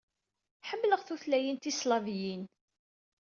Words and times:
Ḥemmleɣ 0.69 1.01
tutlayin 1.03 1.57
tislaviyin. 1.63 2.43